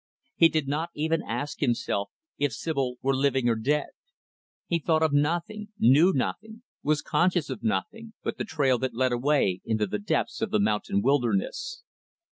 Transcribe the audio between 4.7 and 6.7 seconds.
thought of nothing; knew nothing;